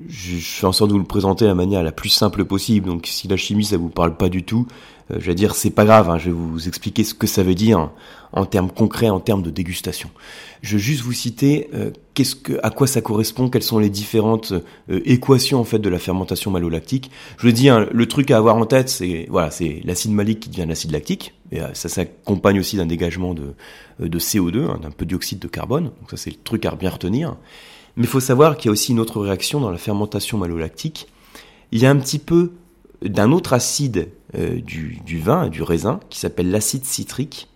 je, 0.08 0.36
fais 0.36 0.66
en 0.66 0.72
sorte 0.72 0.90
de 0.90 0.94
vous 0.94 1.00
le 1.00 1.06
présenter 1.06 1.44
de 1.44 1.48
la 1.48 1.54
manière 1.54 1.82
la 1.82 1.92
plus 1.92 2.08
simple 2.08 2.44
possible. 2.44 2.86
Donc 2.86 3.06
si 3.06 3.28
la 3.28 3.36
chimie 3.36 3.64
ça 3.64 3.76
vous 3.76 3.88
parle 3.88 4.16
pas 4.16 4.28
du 4.28 4.44
tout, 4.44 4.66
euh, 5.10 5.16
je 5.18 5.26
vais 5.26 5.34
dire 5.34 5.54
c'est 5.54 5.70
pas 5.70 5.84
grave. 5.84 6.10
Hein, 6.10 6.18
je 6.18 6.26
vais 6.26 6.36
vous 6.36 6.68
expliquer 6.68 7.02
ce 7.02 7.14
que 7.14 7.26
ça 7.26 7.42
veut 7.42 7.54
dire 7.54 7.90
en 8.32 8.46
termes 8.46 8.70
concrets, 8.70 9.10
en 9.10 9.20
termes 9.20 9.42
de 9.42 9.50
dégustation. 9.50 10.10
Je 10.62 10.76
vais 10.76 10.82
juste 10.82 11.02
vous 11.02 11.12
citer 11.12 11.68
euh, 11.74 11.90
que, 12.14 12.52
à 12.62 12.70
quoi 12.70 12.86
ça 12.86 13.00
correspond, 13.00 13.48
quelles 13.48 13.64
sont 13.64 13.78
les 13.78 13.90
différentes 13.90 14.54
équations 14.88 15.60
en 15.60 15.64
fait 15.64 15.80
de 15.80 15.88
la 15.88 15.98
fermentation 15.98 16.50
malolactique. 16.50 17.10
Je 17.38 17.46
le 17.46 17.52
dis, 17.52 17.68
hein, 17.68 17.86
le 17.90 18.06
truc 18.06 18.30
à 18.30 18.36
avoir 18.36 18.56
en 18.56 18.64
tête, 18.64 18.88
c'est 18.88 19.26
voilà, 19.28 19.50
c'est 19.50 19.80
l'acide 19.84 20.12
malique 20.12 20.40
qui 20.40 20.50
devient 20.50 20.66
l'acide 20.68 20.92
lactique. 20.92 21.34
Et 21.50 21.58
ça 21.74 21.90
s'accompagne 21.90 22.60
aussi 22.60 22.76
d'un 22.76 22.86
dégagement 22.86 23.34
de, 23.34 23.54
de 23.98 24.18
CO2, 24.18 24.70
hein, 24.70 24.78
d'un 24.80 24.90
peu 24.90 25.04
dioxyde 25.04 25.40
de 25.40 25.48
carbone. 25.48 25.90
Donc 26.00 26.10
ça 26.10 26.16
c'est 26.16 26.30
le 26.30 26.36
truc 26.42 26.64
à 26.64 26.74
bien 26.76 26.90
retenir. 26.90 27.36
Mais 27.96 28.04
il 28.04 28.08
faut 28.08 28.20
savoir 28.20 28.56
qu'il 28.56 28.66
y 28.66 28.68
a 28.68 28.72
aussi 28.72 28.92
une 28.92 29.00
autre 29.00 29.20
réaction 29.20 29.60
dans 29.60 29.70
la 29.70 29.78
fermentation 29.78 30.38
malolactique. 30.38 31.08
Il 31.72 31.80
y 31.80 31.86
a 31.86 31.90
un 31.90 31.96
petit 31.96 32.18
peu 32.18 32.52
d'un 33.02 33.32
autre 33.32 33.52
acide 33.52 34.10
euh, 34.34 34.60
du, 34.60 35.18
vin, 35.18 35.48
du 35.48 35.62
raisin, 35.62 36.00
qui 36.08 36.18
s'appelle 36.18 36.50
l'acide 36.50 36.84
citrique, 36.84 37.48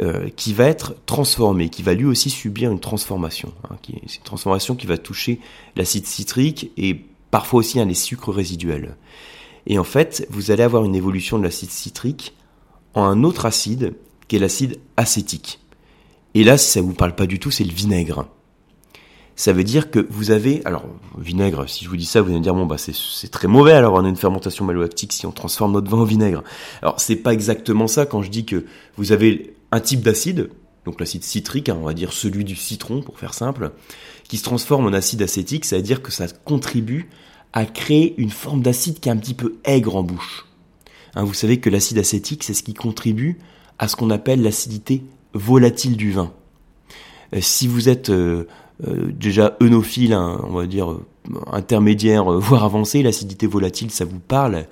euh, 0.00 0.28
qui 0.36 0.52
va 0.52 0.66
être 0.66 0.94
transformé, 1.06 1.68
qui 1.68 1.82
va 1.82 1.94
lui 1.94 2.04
aussi 2.04 2.30
subir 2.30 2.70
une 2.70 2.80
transformation. 2.80 3.52
Hein, 3.70 3.76
c'est 4.06 4.18
une 4.18 4.24
transformation 4.24 4.74
qui 4.74 4.86
va 4.86 4.98
toucher 4.98 5.40
l'acide 5.76 6.06
citrique 6.06 6.72
et 6.76 7.04
parfois 7.30 7.60
aussi 7.60 7.84
les 7.84 7.94
sucres 7.94 8.32
résiduels. 8.32 8.96
Et 9.66 9.78
en 9.78 9.84
fait, 9.84 10.26
vous 10.30 10.50
allez 10.50 10.62
avoir 10.62 10.84
une 10.84 10.94
évolution 10.94 11.38
de 11.38 11.44
l'acide 11.44 11.70
citrique 11.70 12.34
en 12.94 13.04
un 13.04 13.24
autre 13.24 13.46
acide, 13.46 13.94
qui 14.28 14.36
est 14.36 14.38
l'acide 14.38 14.78
acétique. 14.96 15.60
Et 16.34 16.44
là, 16.44 16.56
si 16.56 16.70
ça 16.70 16.80
vous 16.80 16.92
parle 16.92 17.14
pas 17.14 17.26
du 17.26 17.38
tout, 17.38 17.50
c'est 17.50 17.64
le 17.64 17.72
vinaigre 17.72 18.26
ça 19.36 19.52
veut 19.52 19.64
dire 19.64 19.90
que 19.90 20.06
vous 20.10 20.30
avez, 20.30 20.62
alors 20.64 20.84
vinaigre, 21.18 21.68
si 21.68 21.84
je 21.84 21.90
vous 21.90 21.96
dis 21.96 22.04
ça, 22.04 22.22
vous 22.22 22.28
allez 22.28 22.38
me 22.38 22.42
dire 22.44 22.54
bon 22.54 22.66
bah 22.66 22.76
c'est 22.78 23.30
très 23.30 23.48
mauvais 23.48 23.72
alors 23.72 23.94
on 23.94 24.04
a 24.04 24.08
une 24.08 24.16
fermentation 24.16 24.64
malolactique 24.64 25.12
si 25.12 25.26
on 25.26 25.32
transforme 25.32 25.72
notre 25.72 25.90
vin 25.90 25.98
en 25.98 26.04
vinaigre. 26.04 26.44
Alors 26.82 27.00
c'est 27.00 27.16
pas 27.16 27.32
exactement 27.32 27.88
ça 27.88 28.06
quand 28.06 28.22
je 28.22 28.30
dis 28.30 28.44
que 28.44 28.64
vous 28.96 29.12
avez 29.12 29.56
un 29.72 29.80
type 29.80 30.02
d'acide, 30.02 30.50
donc 30.84 31.00
l'acide 31.00 31.24
citrique, 31.24 31.68
hein, 31.68 31.76
on 31.80 31.84
va 31.84 31.94
dire 31.94 32.12
celui 32.12 32.44
du 32.44 32.54
citron 32.54 33.02
pour 33.02 33.18
faire 33.18 33.34
simple, 33.34 33.72
qui 34.28 34.36
se 34.36 34.44
transforme 34.44 34.86
en 34.86 34.92
acide 34.92 35.22
acétique, 35.22 35.64
ça 35.64 35.76
veut 35.76 35.82
dire 35.82 36.00
que 36.00 36.12
ça 36.12 36.26
contribue 36.44 37.08
à 37.52 37.66
créer 37.66 38.14
une 38.18 38.30
forme 38.30 38.62
d'acide 38.62 39.00
qui 39.00 39.08
est 39.08 39.12
un 39.12 39.16
petit 39.16 39.34
peu 39.34 39.56
aigre 39.64 39.96
en 39.96 40.04
bouche. 40.04 40.46
Hein, 41.16 41.24
vous 41.24 41.34
savez 41.34 41.58
que 41.58 41.70
l'acide 41.70 41.98
acétique 41.98 42.44
c'est 42.44 42.54
ce 42.54 42.62
qui 42.62 42.74
contribue 42.74 43.38
à 43.80 43.88
ce 43.88 43.96
qu'on 43.96 44.10
appelle 44.10 44.42
l'acidité 44.42 45.02
volatile 45.32 45.96
du 45.96 46.12
vin. 46.12 46.32
Euh, 47.34 47.40
si 47.40 47.66
vous 47.66 47.88
êtes 47.88 48.10
euh, 48.10 48.46
déjà 48.80 49.56
œnophile, 49.62 50.14
on 50.14 50.52
va 50.52 50.66
dire 50.66 50.90
euh, 50.90 51.06
intermédiaire, 51.52 52.32
euh, 52.32 52.38
voire 52.38 52.64
avancé, 52.64 53.02
l'acidité 53.02 53.46
volatile, 53.46 53.90
ça 53.90 54.04
vous 54.04 54.18
parle, 54.18 54.66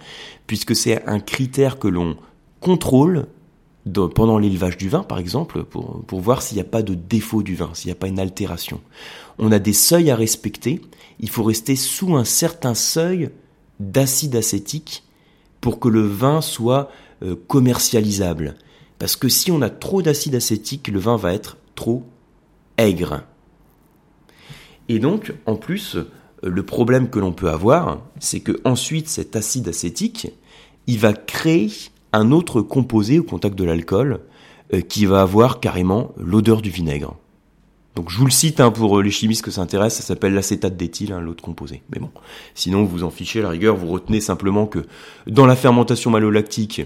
puisque 0.46 0.74
c'est 0.74 1.04
un 1.06 1.20
critère 1.20 1.78
que 1.78 1.88
l'on 1.88 2.16
contrôle 2.60 3.26
pendant 4.14 4.38
l'élevage 4.38 4.76
du 4.76 4.88
vin, 4.88 5.02
par 5.02 5.18
exemple, 5.18 5.64
pour, 5.64 6.04
pour 6.04 6.20
voir 6.20 6.42
s'il 6.42 6.56
n'y 6.56 6.60
a 6.60 6.64
pas 6.64 6.82
de 6.82 6.94
défaut 6.94 7.42
du 7.42 7.56
vin, 7.56 7.70
s'il 7.74 7.88
n'y 7.88 7.92
a 7.92 7.96
pas 7.96 8.06
une 8.06 8.20
altération. 8.20 8.80
On 9.38 9.50
a 9.50 9.58
des 9.58 9.72
seuils 9.72 10.10
à 10.10 10.16
respecter. 10.16 10.80
Il 11.18 11.28
faut 11.28 11.42
rester 11.42 11.74
sous 11.74 12.14
un 12.14 12.24
certain 12.24 12.74
seuil 12.74 13.30
d'acide 13.80 14.36
acétique 14.36 15.02
pour 15.60 15.80
que 15.80 15.88
le 15.88 16.06
vin 16.06 16.40
soit 16.40 16.90
commercialisable. 17.48 18.54
Parce 19.00 19.16
que 19.16 19.28
si 19.28 19.50
on 19.50 19.62
a 19.62 19.70
trop 19.70 20.00
d'acide 20.00 20.36
acétique, 20.36 20.86
le 20.86 21.00
vin 21.00 21.16
va 21.16 21.32
être 21.32 21.56
trop 21.74 22.04
aigre. 22.78 23.24
Et 24.92 24.98
donc, 24.98 25.32
en 25.46 25.56
plus, 25.56 25.96
le 26.42 26.62
problème 26.62 27.08
que 27.08 27.18
l'on 27.18 27.32
peut 27.32 27.48
avoir, 27.48 28.02
c'est 28.20 28.40
que 28.40 28.60
ensuite 28.64 29.08
cet 29.08 29.36
acide 29.36 29.66
acétique, 29.68 30.28
il 30.86 30.98
va 30.98 31.14
créer 31.14 31.70
un 32.12 32.30
autre 32.30 32.60
composé 32.60 33.18
au 33.18 33.22
contact 33.22 33.56
de 33.56 33.64
l'alcool 33.64 34.20
euh, 34.74 34.82
qui 34.82 35.06
va 35.06 35.22
avoir 35.22 35.60
carrément 35.60 36.12
l'odeur 36.18 36.60
du 36.60 36.68
vinaigre. 36.68 37.16
Donc 37.96 38.10
je 38.10 38.18
vous 38.18 38.26
le 38.26 38.30
cite 38.30 38.60
hein, 38.60 38.70
pour 38.70 38.98
euh, 38.98 39.02
les 39.02 39.10
chimistes 39.10 39.42
que 39.42 39.50
ça 39.50 39.62
intéresse, 39.62 39.94
ça 39.94 40.02
s'appelle 40.02 40.34
l'acétate 40.34 40.76
d'éthyle, 40.76 41.14
hein, 41.14 41.22
l'autre 41.22 41.42
composé. 41.42 41.80
Mais 41.90 41.98
bon, 41.98 42.10
sinon 42.54 42.84
vous 42.84 43.02
en 43.02 43.10
fichez 43.10 43.40
la 43.40 43.48
rigueur, 43.48 43.76
vous 43.76 43.88
retenez 43.88 44.20
simplement 44.20 44.66
que 44.66 44.80
dans 45.26 45.46
la 45.46 45.56
fermentation 45.56 46.10
malolactique, 46.10 46.82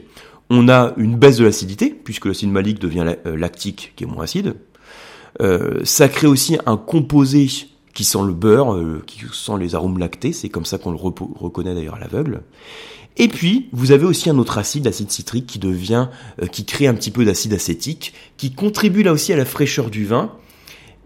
on 0.48 0.68
a 0.68 0.92
une 0.96 1.16
baisse 1.16 1.38
de 1.38 1.44
l'acidité, 1.44 1.90
puisque 1.90 2.26
l'acide 2.26 2.52
malique 2.52 2.78
devient 2.78 3.16
euh, 3.26 3.36
lactique, 3.36 3.94
qui 3.96 4.04
est 4.04 4.06
moins 4.06 4.22
acide. 4.22 4.54
ça 5.82 6.08
crée 6.08 6.28
aussi 6.28 6.56
un 6.66 6.76
composé 6.76 7.48
qui 7.96 8.04
sent 8.04 8.18
le 8.26 8.34
beurre, 8.34 8.74
euh, 8.74 9.02
qui 9.06 9.20
sent 9.32 9.52
les 9.58 9.74
arômes 9.74 9.98
lactés, 9.98 10.34
c'est 10.34 10.50
comme 10.50 10.66
ça 10.66 10.76
qu'on 10.76 10.90
le 10.90 10.98
reconnaît 10.98 11.74
d'ailleurs 11.74 11.94
à 11.94 11.98
l'aveugle. 11.98 12.42
Et 13.16 13.26
puis, 13.26 13.70
vous 13.72 13.90
avez 13.90 14.04
aussi 14.04 14.28
un 14.28 14.36
autre 14.36 14.58
acide, 14.58 14.84
l'acide 14.84 15.10
citrique, 15.10 15.46
qui 15.46 15.58
devient, 15.58 16.08
euh, 16.42 16.46
qui 16.46 16.66
crée 16.66 16.86
un 16.86 16.92
petit 16.92 17.10
peu 17.10 17.24
d'acide 17.24 17.54
acétique, 17.54 18.12
qui 18.36 18.52
contribue 18.52 19.02
là 19.02 19.12
aussi 19.12 19.32
à 19.32 19.36
la 19.36 19.46
fraîcheur 19.46 19.88
du 19.88 20.04
vin, 20.04 20.30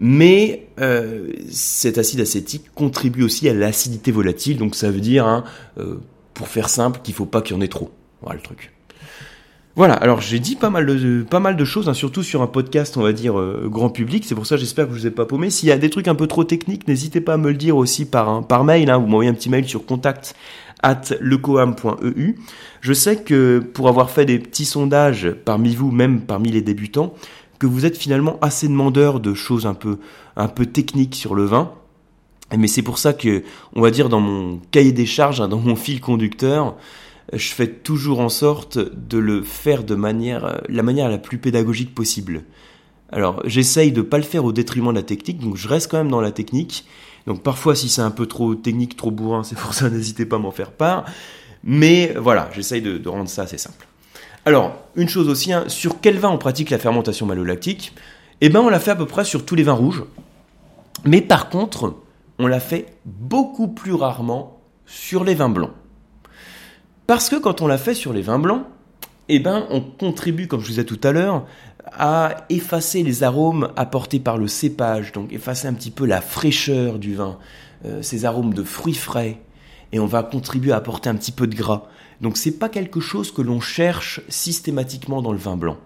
mais 0.00 0.66
euh, 0.80 1.28
cet 1.48 1.96
acide 1.96 2.20
acétique 2.22 2.64
contribue 2.74 3.22
aussi 3.22 3.48
à 3.48 3.54
l'acidité 3.54 4.10
volatile, 4.10 4.56
donc 4.56 4.74
ça 4.74 4.90
veut 4.90 5.00
dire, 5.00 5.26
hein, 5.26 5.44
pour 6.34 6.48
faire 6.48 6.68
simple, 6.68 6.98
qu'il 7.04 7.14
faut 7.14 7.24
pas 7.24 7.40
qu'il 7.40 7.54
y 7.54 7.58
en 7.58 7.62
ait 7.62 7.68
trop. 7.68 7.92
Voilà 8.20 8.34
le 8.34 8.42
truc. 8.42 8.72
Voilà, 9.80 9.94
alors 9.94 10.20
j'ai 10.20 10.40
dit 10.40 10.56
pas 10.56 10.68
mal 10.68 10.84
de, 10.84 11.22
pas 11.22 11.40
mal 11.40 11.56
de 11.56 11.64
choses, 11.64 11.88
hein, 11.88 11.94
surtout 11.94 12.22
sur 12.22 12.42
un 12.42 12.46
podcast, 12.46 12.98
on 12.98 13.00
va 13.00 13.14
dire, 13.14 13.40
euh, 13.40 13.66
grand 13.66 13.88
public. 13.88 14.26
C'est 14.26 14.34
pour 14.34 14.44
ça 14.44 14.58
j'espère 14.58 14.86
que 14.86 14.92
je 14.92 14.98
vous 14.98 15.06
ai 15.06 15.10
pas 15.10 15.24
paumé. 15.24 15.48
S'il 15.48 15.70
y 15.70 15.72
a 15.72 15.78
des 15.78 15.88
trucs 15.88 16.06
un 16.06 16.14
peu 16.14 16.26
trop 16.26 16.44
techniques, 16.44 16.86
n'hésitez 16.86 17.22
pas 17.22 17.32
à 17.32 17.36
me 17.38 17.48
le 17.48 17.56
dire 17.56 17.78
aussi 17.78 18.04
par, 18.04 18.46
par 18.46 18.62
mail. 18.62 18.90
Hein, 18.90 18.98
vous 18.98 19.06
m'envoyez 19.06 19.30
un 19.30 19.32
petit 19.32 19.48
mail 19.48 19.66
sur 19.66 19.86
contact 19.86 20.34
at 20.82 21.00
lecoam.eu. 21.22 22.38
Je 22.82 22.92
sais 22.92 23.22
que 23.22 23.60
pour 23.60 23.88
avoir 23.88 24.10
fait 24.10 24.26
des 24.26 24.38
petits 24.38 24.66
sondages 24.66 25.34
parmi 25.46 25.74
vous, 25.74 25.90
même 25.90 26.20
parmi 26.20 26.50
les 26.50 26.60
débutants, 26.60 27.14
que 27.58 27.66
vous 27.66 27.86
êtes 27.86 27.96
finalement 27.96 28.38
assez 28.42 28.68
demandeurs 28.68 29.18
de 29.18 29.32
choses 29.32 29.64
un 29.64 29.72
peu, 29.72 29.96
un 30.36 30.48
peu 30.48 30.66
techniques 30.66 31.14
sur 31.14 31.34
le 31.34 31.46
vin. 31.46 31.72
Mais 32.54 32.66
c'est 32.66 32.82
pour 32.82 32.98
ça 32.98 33.14
que, 33.14 33.44
on 33.74 33.80
va 33.80 33.90
dire, 33.90 34.10
dans 34.10 34.20
mon 34.20 34.60
cahier 34.72 34.92
des 34.92 35.06
charges, 35.06 35.40
hein, 35.40 35.48
dans 35.48 35.58
mon 35.58 35.74
fil 35.74 36.02
conducteur, 36.02 36.76
je 37.32 37.52
fais 37.52 37.68
toujours 37.68 38.20
en 38.20 38.28
sorte 38.28 38.78
de 38.78 39.18
le 39.18 39.42
faire 39.42 39.84
de 39.84 39.94
manière, 39.94 40.44
euh, 40.44 40.58
la 40.68 40.82
manière 40.82 41.08
la 41.08 41.18
plus 41.18 41.38
pédagogique 41.38 41.94
possible. 41.94 42.42
Alors, 43.12 43.42
j'essaye 43.44 43.92
de 43.92 44.02
pas 44.02 44.18
le 44.18 44.24
faire 44.24 44.44
au 44.44 44.52
détriment 44.52 44.90
de 44.90 44.98
la 44.98 45.02
technique, 45.02 45.40
donc 45.40 45.56
je 45.56 45.68
reste 45.68 45.90
quand 45.90 45.98
même 45.98 46.10
dans 46.10 46.20
la 46.20 46.32
technique. 46.32 46.84
Donc 47.26 47.42
parfois, 47.42 47.74
si 47.74 47.88
c'est 47.88 48.02
un 48.02 48.10
peu 48.10 48.26
trop 48.26 48.54
technique, 48.54 48.96
trop 48.96 49.10
bourrin, 49.10 49.42
c'est 49.42 49.58
pour 49.58 49.74
ça, 49.74 49.90
n'hésitez 49.90 50.26
pas 50.26 50.36
à 50.36 50.38
m'en 50.38 50.50
faire 50.50 50.72
part. 50.72 51.04
Mais 51.62 52.14
voilà, 52.16 52.48
j'essaye 52.54 52.82
de, 52.82 53.08
rendre 53.08 53.28
ça 53.28 53.42
assez 53.42 53.58
simple. 53.58 53.86
Alors, 54.46 54.74
une 54.96 55.08
chose 55.08 55.28
aussi, 55.28 55.52
hein, 55.52 55.64
sur 55.68 56.00
quel 56.00 56.18
vin 56.18 56.30
on 56.30 56.38
pratique 56.38 56.70
la 56.70 56.78
fermentation 56.78 57.26
malolactique? 57.26 57.92
Eh 58.40 58.48
ben, 58.48 58.60
on 58.60 58.70
l'a 58.70 58.80
fait 58.80 58.92
à 58.92 58.96
peu 58.96 59.06
près 59.06 59.24
sur 59.24 59.44
tous 59.44 59.54
les 59.54 59.62
vins 59.62 59.74
rouges. 59.74 60.04
Mais 61.04 61.20
par 61.20 61.50
contre, 61.50 61.96
on 62.38 62.46
l'a 62.46 62.60
fait 62.60 62.86
beaucoup 63.04 63.68
plus 63.68 63.92
rarement 63.92 64.62
sur 64.86 65.24
les 65.24 65.34
vins 65.34 65.50
blancs. 65.50 65.72
Parce 67.10 67.28
que 67.28 67.34
quand 67.34 67.60
on 67.60 67.66
l'a 67.66 67.76
fait 67.76 67.94
sur 67.94 68.12
les 68.12 68.22
vins 68.22 68.38
blancs, 68.38 68.62
eh 69.28 69.40
ben, 69.40 69.66
on 69.70 69.80
contribue, 69.80 70.46
comme 70.46 70.60
je 70.60 70.66
vous 70.66 70.70
disais 70.70 70.84
tout 70.84 71.00
à 71.02 71.10
l'heure, 71.10 71.44
à 71.90 72.46
effacer 72.50 73.02
les 73.02 73.24
arômes 73.24 73.72
apportés 73.74 74.20
par 74.20 74.38
le 74.38 74.46
cépage, 74.46 75.10
donc 75.10 75.32
effacer 75.32 75.66
un 75.66 75.74
petit 75.74 75.90
peu 75.90 76.06
la 76.06 76.20
fraîcheur 76.20 77.00
du 77.00 77.16
vin, 77.16 77.36
euh, 77.84 78.00
ces 78.00 78.26
arômes 78.26 78.54
de 78.54 78.62
fruits 78.62 78.94
frais, 78.94 79.40
et 79.90 79.98
on 79.98 80.06
va 80.06 80.22
contribuer 80.22 80.70
à 80.70 80.76
apporter 80.76 81.08
un 81.08 81.16
petit 81.16 81.32
peu 81.32 81.48
de 81.48 81.56
gras. 81.56 81.88
Donc 82.20 82.36
c'est 82.36 82.60
pas 82.60 82.68
quelque 82.68 83.00
chose 83.00 83.32
que 83.32 83.42
l'on 83.42 83.58
cherche 83.58 84.20
systématiquement 84.28 85.20
dans 85.20 85.32
le 85.32 85.38
vin 85.38 85.56
blanc. 85.56 85.78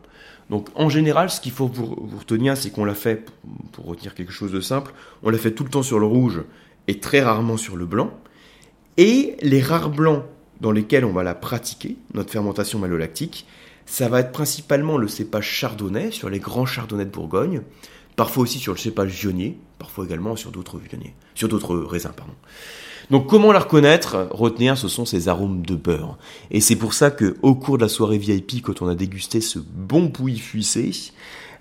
Donc 0.50 0.69
en 0.75 0.90
général, 0.90 1.31
ce 1.31 1.40
qu'il 1.40 1.52
faut 1.52 1.69
vous, 1.69 2.07
retenir, 2.19 2.54
c'est 2.54 2.69
qu'on 2.69 2.85
l'a 2.85 2.93
fait, 2.93 3.31
pour 3.73 3.87
retenir 3.87 4.14
quelque 4.14 4.33
chose 4.35 4.52
de 4.52 4.61
simple, 4.61 4.93
on 5.23 5.31
l'a 5.31 5.38
fait 5.38 5.52
tout 5.52 5.64
le 5.64 5.71
temps 5.71 5.83
sur 5.83 5.99
le 5.99 6.07
rouge 6.07 6.43
et 6.87 7.00
très 7.00 7.23
rarement 7.23 7.57
sur 7.57 7.76
le 7.76 7.87
blanc. 7.87 8.11
Et 8.99 9.38
les 9.40 9.62
rares 9.62 9.88
blancs 9.88 10.23
dans 10.61 10.73
lesquels 10.73 11.04
on 11.04 11.12
va 11.12 11.23
la 11.23 11.34
pratiquer, 11.34 11.96
notre 12.14 12.30
fermentation 12.30 12.78
malolactique, 12.78 13.46
ça 13.87 14.08
va 14.08 14.20
être 14.20 14.32
principalement 14.32 14.96
le 14.96 15.08
cépage 15.08 15.46
chardonnay 15.46 16.11
sur 16.11 16.30
les 16.30 16.38
grands 16.38 16.66
chardonnays 16.66 17.04
de 17.04 17.11
Bourgogne, 17.11 17.62
parfois 18.16 18.44
aussi 18.44 18.58
sur 18.58 18.73
le 18.73 18.78
cépage 18.78 19.12
vionnier, 19.12 19.58
parfois 19.78 20.04
également 20.04 20.37
sur 20.37 20.50
d'autres 20.50 20.78
vionniers, 20.78 21.14
sur 21.34 21.49
d'autres 21.49 21.76
raisins, 21.76 22.12
pardon. 22.16 22.34
Donc 23.11 23.26
comment 23.26 23.52
la 23.52 23.58
reconnaître 23.58 24.28
Retenir, 24.30 24.78
ce 24.78 24.88
sont 24.88 25.04
ces 25.04 25.28
arômes 25.28 25.64
de 25.66 25.75
beurre. 25.75 26.16
Et 26.50 26.61
c'est 26.61 26.76
pour 26.76 26.94
ça 26.94 27.11
que 27.11 27.37
au 27.42 27.54
cours 27.54 27.76
de 27.76 27.82
la 27.82 27.88
soirée 27.88 28.18
VIP, 28.18 28.62
quand 28.62 28.80
on 28.80 28.88
a 28.88 28.94
dégusté 28.94 29.42
ce 29.42 29.58
bon 29.58 30.08
pouilly 30.08 30.38
fuissé, 30.38 30.90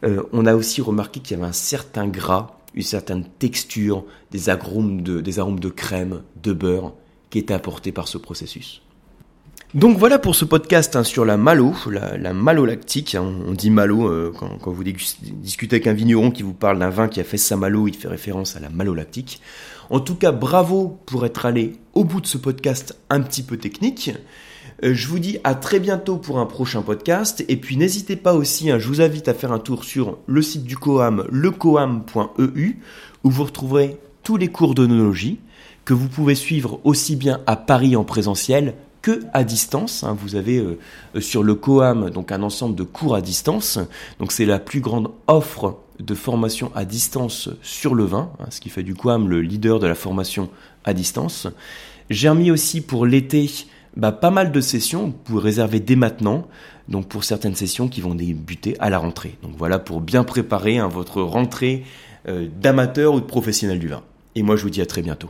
euh, 0.06 0.24
on 0.32 0.46
a 0.46 0.56
aussi 0.56 0.82
remarqué 0.82 1.20
qu'il 1.20 1.38
y 1.38 1.40
avait 1.40 1.50
un 1.50 1.54
certain 1.54 2.08
gras, 2.08 2.58
une 2.74 2.84
certaine 2.84 3.26
texture, 3.40 4.06
des 4.32 4.50
arômes 4.50 5.02
de, 5.02 5.20
des 5.20 5.40
arômes 5.40 5.60
de 5.60 5.70
crème, 5.70 6.22
de 6.42 6.54
beurre, 6.54 6.94
qui 7.34 7.40
est 7.40 7.50
apporté 7.50 7.92
par 7.92 8.08
ce 8.08 8.20
processus. 8.20 8.84
Donc 9.74 9.98
voilà 9.98 10.20
pour 10.20 10.36
ce 10.36 10.46
podcast 10.46 10.96
hein, 10.96 11.04
sur 11.04 11.26
la 11.26 11.36
malo, 11.36 11.74
la, 11.90 12.16
la 12.16 12.32
malolactique. 12.32 13.16
Hein. 13.16 13.24
on 13.48 13.54
dit 13.54 13.72
malo 13.72 14.08
euh, 14.08 14.32
quand, 14.38 14.72
vous 14.72 14.84
discutez 14.84 15.78
avec 15.78 15.88
un 15.88 15.94
vigneron 15.94 16.30
qui 16.30 16.44
vous 16.44 16.54
parle 16.54 16.78
d'un 16.78 16.92
vin 16.92 17.08
qui 17.08 17.20
a 17.20 17.24
fait 17.24 17.38
sa 17.38 17.58
malo, 17.58 17.88
il 17.88 17.96
fait 17.96 18.08
référence 18.08 18.56
à 18.56 18.60
la 18.60 18.70
malolactique. 18.70 19.42
En 19.90 20.00
tout 20.00 20.14
cas, 20.14 20.32
bravo 20.32 21.00
pour 21.08 21.26
être 21.26 21.48
allé 21.48 21.74
au 21.96 22.04
bout 22.04 22.22
de 22.22 22.28
ce 22.28 22.38
podcast 22.38 22.96
un 23.10 23.22
petit 23.22 23.42
peu 23.42 23.58
technique. 23.58 24.12
Euh, 24.84 24.94
je 24.94 25.08
vous 25.08 25.18
dis 25.18 25.40
à 25.44 25.56
très 25.56 25.80
bientôt 25.80 26.18
pour 26.18 26.38
un 26.38 26.46
prochain 26.46 26.84
podcast. 26.84 27.44
Et 27.48 27.58
puis 27.58 27.76
n'hésitez 27.76 28.16
pas 28.16 28.36
aussi, 28.36 28.70
hein, 28.70 28.78
je 28.78 28.88
vous 28.88 29.02
invite 29.02 29.28
à 29.28 29.34
faire 29.34 29.52
un 29.52 29.60
tour 29.60 29.86
sur 29.86 30.20
le 30.28 30.44
site 30.44 30.66
du 30.66 30.78
Coam, 30.78 31.26
lecoam.eu, 31.32 32.80
où 33.24 33.30
vous 33.32 33.44
retrouverez 33.44 33.98
tous 34.22 34.38
les 34.38 34.50
cours 34.50 34.76
d'onologie 34.76 35.40
que 35.86 35.94
vous 35.94 36.08
pouvez 36.08 36.36
suivre 36.36 36.80
aussi 36.84 37.16
bien 37.16 37.42
à 37.46 37.56
Paris 37.56 37.96
en 37.96 38.04
présentiel 38.04 38.74
que 39.02 39.22
à 39.34 39.44
distance. 39.44 40.04
Hein. 40.04 40.18
Vous 40.20 40.36
avez 40.36 40.58
euh, 40.58 40.80
sur 41.20 41.44
le 41.44 41.56
COAM 41.56 42.10
donc 42.10 42.32
un 42.32 42.42
ensemble 42.42 42.76
de 42.76 42.84
cours 42.84 43.16
à 43.16 43.22
distance. 43.22 43.80
Donc 44.20 44.32
c'est 44.32 44.46
la 44.46 44.60
plus 44.60 44.80
grande 44.80 45.12
offre 45.28 45.78
de 46.00 46.16
formation 46.16 46.72
à 46.74 46.86
distance 46.86 47.50
sur 47.62 47.94
le 47.94 48.06
vin, 48.06 48.32
hein, 48.40 48.46
ce 48.50 48.60
qui 48.60 48.70
fait 48.70 48.84
du 48.84 48.96
COAM 48.96 49.30
le 49.30 49.42
leader 49.42 49.80
de 49.80 49.88
la 49.88 49.96
formation 49.96 50.50
à 50.86 50.94
distance. 50.94 51.48
J'ai 52.10 52.30
remis 52.30 52.52
aussi 52.52 52.82
pour 52.82 53.06
l'été 53.06 53.50
bah, 53.96 54.12
pas 54.12 54.32
mal 54.32 54.52
de 54.52 54.62
sessions, 54.62 55.06
vous 55.06 55.12
pouvez 55.12 55.42
réserver 55.42 55.80
dès 55.80 55.96
maintenant, 55.96 56.48
donc 56.88 57.08
pour 57.08 57.24
certaines 57.24 57.56
sessions 57.56 57.88
qui 57.88 58.02
vont 58.02 58.16
débuter 58.16 58.76
à 58.80 58.90
la 58.90 58.98
rentrée. 58.98 59.38
Donc 59.44 59.54
voilà 59.58 59.80
pour 59.80 60.02
bien 60.02 60.24
préparer 60.24 60.80
hein, 60.80 60.88
votre 60.88 61.22
rentrée 61.22 61.84
euh, 62.28 62.48
d'amateur 62.60 63.14
ou 63.14 63.20
de 63.20 63.26
professionnel 63.26 63.80
du 63.80 63.90
vin. 63.90 64.02
Et 64.36 64.42
moi 64.42 64.56
je 64.56 64.64
vous 64.64 64.72
dis 64.72 64.82
à 64.82 64.86
très 64.86 65.02
bientôt. 65.02 65.30